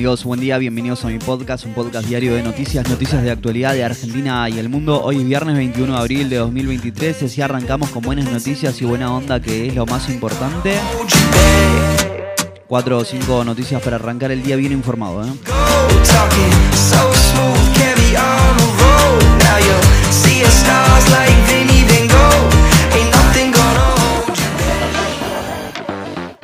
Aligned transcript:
Amigos, 0.00 0.24
buen 0.24 0.40
día, 0.40 0.56
bienvenidos 0.56 1.04
a 1.04 1.08
mi 1.08 1.18
podcast, 1.18 1.66
un 1.66 1.74
podcast 1.74 2.08
diario 2.08 2.34
de 2.34 2.42
noticias, 2.42 2.88
noticias 2.88 3.22
de 3.22 3.30
actualidad 3.30 3.74
de 3.74 3.84
Argentina 3.84 4.48
y 4.48 4.58
el 4.58 4.70
mundo. 4.70 5.02
Hoy 5.04 5.18
es 5.18 5.26
viernes 5.26 5.54
21 5.54 5.92
de 5.92 5.98
abril 5.98 6.30
de 6.30 6.36
2023, 6.36 7.24
así 7.24 7.42
arrancamos 7.42 7.90
con 7.90 8.00
buenas 8.00 8.32
noticias 8.32 8.80
y 8.80 8.86
buena 8.86 9.14
onda 9.14 9.42
que 9.42 9.66
es 9.66 9.74
lo 9.74 9.84
más 9.84 10.08
importante. 10.08 10.78
Cuatro 12.66 12.96
o 12.96 13.04
cinco 13.04 13.44
noticias 13.44 13.82
para 13.82 13.96
arrancar 13.96 14.32
el 14.32 14.42
día 14.42 14.56
bien 14.56 14.72
informado. 14.72 15.22
¿eh? 15.22 15.32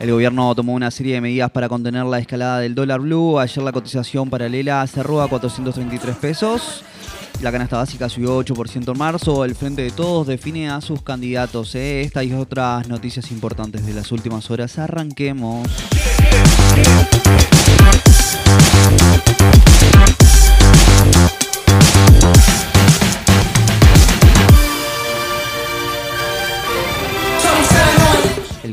El 0.06 0.12
gobierno 0.12 0.55
tomó 0.55 0.74
una 0.74 0.92
serie 0.92 1.15
de 1.15 1.20
medidas 1.20 1.51
para 1.51 1.69
contener 1.69 2.05
la 2.05 2.20
escalada 2.20 2.60
del 2.60 2.77
dólar 2.77 3.01
blue. 3.01 3.41
Ayer 3.41 3.65
la 3.65 3.73
cotización 3.73 4.30
paralela 4.30 4.87
cerró 4.87 5.20
a 5.20 5.29
433 5.29 6.15
pesos. 6.15 6.84
La 7.42 7.51
canasta 7.51 7.79
básica 7.79 8.09
subió 8.09 8.38
8% 8.41 8.92
en 8.92 8.96
marzo. 8.96 9.45
El 9.45 9.56
Frente 9.56 9.82
de 9.82 9.91
Todos 9.91 10.29
define 10.29 10.70
a 10.70 10.80
sus 10.80 11.02
candidatos. 11.02 11.74
¿eh? 11.74 12.02
Estas 12.02 12.23
y 12.23 12.32
otras 12.34 12.87
noticias 12.87 13.32
importantes 13.32 13.84
de 13.84 13.95
las 13.95 14.12
últimas 14.12 14.48
horas. 14.48 14.79
Arranquemos. 14.79 15.66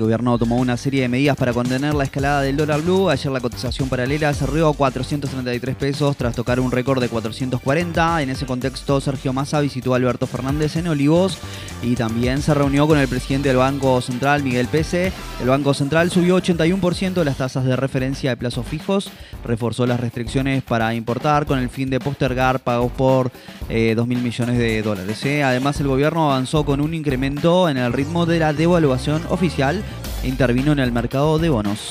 Gobierno 0.04 0.38
tomó 0.38 0.58
una 0.58 0.78
serie 0.78 1.02
de 1.02 1.10
medidas 1.10 1.36
para 1.36 1.54
contener 1.54 1.94
la 1.94 2.04
escalada 2.04 2.42
del 2.42 2.58
dólar 2.58 2.82
blue. 2.82 3.10
Ayer 3.10 3.32
la 3.32 3.40
cotización 3.40 3.90
paralela 3.90 4.34
cerró 4.34 4.70
a 4.70 4.74
433 4.74 5.76
pesos 5.76 6.16
tras 6.16 6.36
tocar 6.36 6.60
un 6.60 6.72
récord 6.72 7.02
de 7.02 7.10
440. 7.10 8.22
En 8.22 8.30
ese 8.30 8.46
contexto, 8.46 9.02
Sergio 9.02 9.34
Massa 9.34 9.62
visitó 9.62 9.94
a 9.94 9.98
Alberto 9.98 10.28
Fernández 10.28 10.76
en 10.76 10.88
Olivos 10.88 11.38
y 11.84 11.96
también 11.96 12.42
se 12.42 12.54
reunió 12.54 12.88
con 12.88 12.98
el 12.98 13.08
presidente 13.08 13.50
del 13.50 13.58
Banco 13.58 14.02
Central, 14.02 14.44
Miguel 14.44 14.68
Pese. 14.68 15.12
El 15.42 15.50
Banco 15.50 15.74
Central 15.74 16.10
subió 16.10 16.38
81% 16.38 17.24
las 17.24 17.38
tasas 17.38 17.66
de 17.66 17.76
referencia 17.76 18.32
de 18.32 18.38
plazos 18.38 18.66
fijos, 18.66 19.12
reforzó 19.44 19.86
las 19.86 20.00
restricciones 20.00 20.64
para 20.64 20.96
importar 20.96 21.46
con 21.46 21.60
el 21.60 21.70
fin 21.70 21.90
de 21.90 22.00
postergar 22.00 22.60
pagos 22.60 22.92
por 22.92 23.32
eh, 23.70 23.94
2 23.96 24.08
mil 24.08 24.20
millones 24.20 24.58
de 24.58 24.82
dólares. 24.82 25.24
¿eh? 25.26 25.44
Además, 25.44 25.80
el 25.80 25.88
gobierno 25.88 26.32
avanzó 26.32 26.66
con 26.66 26.82
un 26.82 26.94
incremento 26.94 27.70
en 27.70 27.78
el 27.78 27.92
ritmo 27.94 28.26
de 28.26 28.40
la 28.40 28.54
devaluación 28.54 29.22
oficial 29.30 29.84
intervino 30.24 30.72
en 30.72 30.80
el 30.80 30.92
mercado 30.92 31.38
de 31.38 31.50
bonos. 31.50 31.90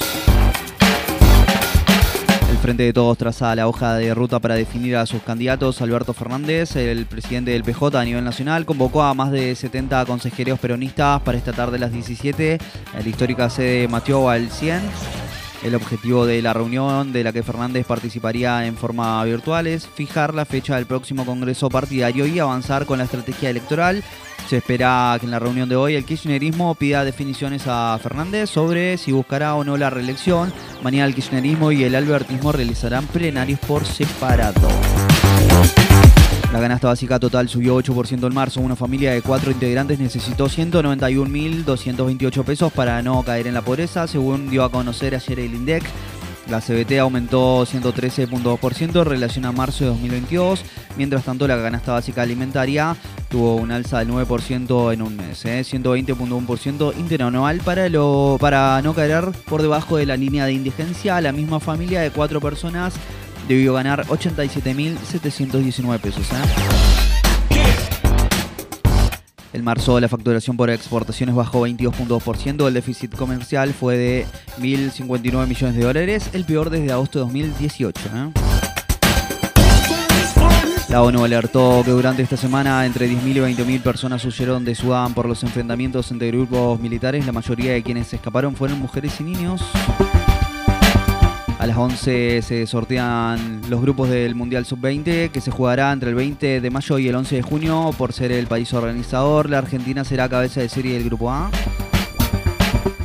Frente 2.62 2.84
de 2.84 2.92
Todos 2.92 3.18
traza 3.18 3.56
la 3.56 3.66
hoja 3.66 3.96
de 3.96 4.14
ruta 4.14 4.38
para 4.38 4.54
definir 4.54 4.94
a 4.94 5.04
sus 5.04 5.20
candidatos. 5.20 5.82
Alberto 5.82 6.12
Fernández, 6.12 6.76
el 6.76 7.06
presidente 7.06 7.50
del 7.50 7.64
PJ 7.64 7.98
a 7.98 8.04
nivel 8.04 8.22
nacional, 8.22 8.64
convocó 8.64 9.02
a 9.02 9.14
más 9.14 9.32
de 9.32 9.56
70 9.56 10.06
consejeros 10.06 10.60
peronistas 10.60 11.20
para 11.22 11.36
esta 11.36 11.52
tarde 11.52 11.78
a 11.78 11.80
las 11.80 11.92
17 11.92 12.52
en 12.52 13.02
la 13.02 13.08
histórica 13.08 13.50
sede 13.50 13.88
Mateo 13.88 14.30
al 14.30 14.48
100. 14.48 14.80
El 15.64 15.74
objetivo 15.74 16.24
de 16.24 16.40
la 16.40 16.52
reunión 16.52 17.12
de 17.12 17.24
la 17.24 17.32
que 17.32 17.42
Fernández 17.42 17.84
participaría 17.84 18.64
en 18.64 18.76
forma 18.76 19.24
virtual 19.24 19.66
es 19.66 19.88
fijar 19.88 20.32
la 20.32 20.44
fecha 20.44 20.76
del 20.76 20.86
próximo 20.86 21.26
Congreso 21.26 21.68
partidario 21.68 22.26
y 22.26 22.38
avanzar 22.38 22.86
con 22.86 22.98
la 22.98 23.04
estrategia 23.04 23.50
electoral. 23.50 24.04
Se 24.48 24.58
espera 24.58 25.16
que 25.18 25.26
en 25.26 25.30
la 25.30 25.38
reunión 25.38 25.68
de 25.68 25.76
hoy 25.76 25.94
el 25.94 26.04
kirchnerismo 26.04 26.74
pida 26.74 27.04
definiciones 27.04 27.62
a 27.66 27.98
Fernández 28.02 28.50
sobre 28.50 28.98
si 28.98 29.12
buscará 29.12 29.54
o 29.54 29.64
no 29.64 29.76
la 29.76 29.90
reelección. 29.90 30.52
Mañana 30.82 31.06
el 31.06 31.14
kirchnerismo 31.14 31.72
y 31.72 31.84
el 31.84 31.94
albertismo 31.94 32.52
realizarán 32.52 33.06
plenarios 33.06 33.60
por 33.60 33.84
separado. 33.86 34.68
La 36.52 36.60
canasta 36.60 36.88
básica 36.88 37.18
total 37.18 37.48
subió 37.48 37.78
8% 37.78 38.26
en 38.26 38.34
marzo. 38.34 38.60
Una 38.60 38.76
familia 38.76 39.12
de 39.12 39.22
cuatro 39.22 39.50
integrantes 39.50 39.98
necesitó 39.98 40.50
191.228 40.50 42.44
pesos 42.44 42.70
para 42.70 43.00
no 43.00 43.22
caer 43.22 43.46
en 43.46 43.54
la 43.54 43.62
pobreza, 43.62 44.06
según 44.06 44.50
dio 44.50 44.62
a 44.62 44.70
conocer 44.70 45.14
ayer 45.14 45.40
el 45.40 45.54
INDEC. 45.54 45.82
La 46.48 46.60
CBT 46.60 46.98
aumentó 46.98 47.64
113.2% 47.64 49.00
en 49.00 49.04
relación 49.04 49.44
a 49.44 49.52
marzo 49.52 49.84
de 49.84 49.90
2022. 49.90 50.64
Mientras 50.96 51.24
tanto, 51.24 51.46
la 51.46 51.60
canasta 51.60 51.92
básica 51.92 52.22
alimentaria 52.22 52.96
tuvo 53.28 53.56
un 53.56 53.70
alza 53.70 54.00
del 54.00 54.08
9% 54.10 54.92
en 54.92 55.02
un 55.02 55.16
mes, 55.16 55.44
¿eh? 55.44 55.60
120.1% 55.60 56.98
interanual 56.98 57.60
para, 57.60 57.88
lo, 57.88 58.36
para 58.40 58.82
no 58.82 58.92
caer 58.94 59.30
por 59.46 59.62
debajo 59.62 59.96
de 59.96 60.06
la 60.06 60.16
línea 60.16 60.44
de 60.44 60.52
indigencia. 60.52 61.20
La 61.20 61.32
misma 61.32 61.60
familia 61.60 62.00
de 62.00 62.10
cuatro 62.10 62.40
personas 62.40 62.94
debió 63.48 63.74
ganar 63.74 64.04
87.719 64.06 65.98
pesos. 66.00 66.26
¿eh? 66.32 67.21
El 69.52 69.62
marzo 69.62 70.00
la 70.00 70.08
facturación 70.08 70.56
por 70.56 70.70
exportaciones 70.70 71.34
bajó 71.34 71.66
22.2%, 71.66 72.66
el 72.66 72.74
déficit 72.74 73.14
comercial 73.14 73.74
fue 73.74 73.96
de 73.96 74.26
1.059 74.58 75.46
millones 75.46 75.76
de 75.76 75.84
dólares, 75.84 76.30
el 76.32 76.44
peor 76.44 76.70
desde 76.70 76.90
agosto 76.90 77.18
de 77.18 77.24
2018. 77.24 78.00
¿eh? 78.14 78.32
La 80.88 81.02
ONU 81.02 81.24
alertó 81.24 81.82
que 81.84 81.90
durante 81.90 82.22
esta 82.22 82.36
semana 82.36 82.84
entre 82.86 83.10
10.000 83.10 83.50
y 83.50 83.54
20.000 83.54 83.80
personas 83.82 84.24
huyeron 84.24 84.64
de 84.64 84.74
Sudán 84.74 85.14
por 85.14 85.26
los 85.26 85.42
enfrentamientos 85.42 86.10
entre 86.10 86.28
grupos 86.28 86.80
militares. 86.80 87.24
La 87.24 87.32
mayoría 87.32 87.72
de 87.72 87.82
quienes 87.82 88.12
escaparon 88.12 88.54
fueron 88.54 88.78
mujeres 88.78 89.20
y 89.20 89.24
niños. 89.24 89.62
A 91.62 91.66
las 91.68 91.76
11 91.76 92.42
se 92.42 92.66
sortean 92.66 93.62
los 93.68 93.80
grupos 93.80 94.08
del 94.08 94.34
Mundial 94.34 94.66
Sub-20 94.66 95.30
que 95.30 95.40
se 95.40 95.52
jugará 95.52 95.92
entre 95.92 96.08
el 96.08 96.16
20 96.16 96.60
de 96.60 96.70
mayo 96.70 96.98
y 96.98 97.06
el 97.06 97.14
11 97.14 97.36
de 97.36 97.42
junio 97.42 97.94
por 97.96 98.12
ser 98.12 98.32
el 98.32 98.48
país 98.48 98.74
organizador. 98.74 99.48
La 99.48 99.58
Argentina 99.58 100.02
será 100.02 100.28
cabeza 100.28 100.60
de 100.60 100.68
serie 100.68 100.94
del 100.94 101.04
grupo 101.04 101.30
A. 101.30 101.52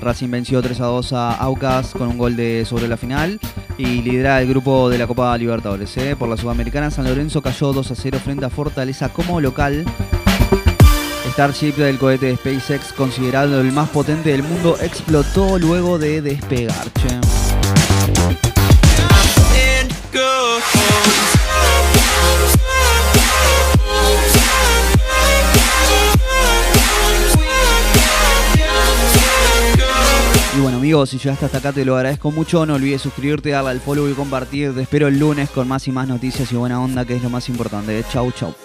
Racing 0.02 0.32
venció 0.32 0.60
3 0.60 0.82
a 0.82 0.86
2 0.86 1.14
a 1.14 1.36
Aucas 1.36 1.92
con 1.92 2.08
un 2.08 2.18
gol 2.18 2.36
de 2.36 2.66
sobre 2.66 2.88
la 2.88 2.98
final 2.98 3.40
y 3.78 4.02
lidera 4.02 4.42
el 4.42 4.48
grupo 4.48 4.90
de 4.90 4.98
la 4.98 5.06
Copa 5.06 5.38
Libertadores. 5.38 5.96
¿eh? 5.98 6.16
Por 6.16 6.28
la 6.28 6.36
Sudamericana, 6.36 6.90
San 6.90 7.06
Lorenzo 7.06 7.44
cayó 7.44 7.74
2 7.74 7.92
a 7.92 7.96
0 7.96 8.20
frente 8.24 8.46
a 8.46 8.50
Fortaleza 8.50 9.10
como 9.10 9.40
local. 9.40 9.86
Starship 11.30 11.74
del 11.74 12.00
cohete 12.00 12.26
de 12.26 12.38
SpaceX, 12.38 12.92
considerado 12.94 13.62
el 13.62 13.72
más 13.72 13.90
potente 13.90 14.32
del 14.32 14.42
mundo, 14.42 14.78
explotó 14.82 15.60
luego 15.60 16.00
de 16.00 16.24
despegar. 16.24 16.88
Amigos, 30.88 31.10
si 31.10 31.18
llegaste 31.18 31.46
hasta 31.46 31.58
acá 31.58 31.74
te 31.74 31.84
lo 31.84 31.98
agradezco 31.98 32.32
mucho. 32.32 32.66
No 32.66 32.76
olvides 32.76 33.02
suscribirte, 33.02 33.50
darle 33.50 33.72
al 33.72 33.82
follow 33.82 34.08
y 34.08 34.14
compartir. 34.14 34.74
Te 34.74 34.84
espero 34.84 35.10
el 35.10 35.20
lunes 35.20 35.50
con 35.50 35.68
más 35.68 35.86
y 35.90 35.92
más 35.92 36.08
noticias 36.08 36.50
y 36.54 36.56
buena 36.56 36.82
onda, 36.82 37.04
que 37.04 37.18
es 37.18 37.22
lo 37.22 37.30
más 37.30 37.50
importante. 37.50 38.06
Chau, 38.10 38.32
chau. 38.32 38.56